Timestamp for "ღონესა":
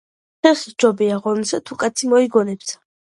1.25-1.59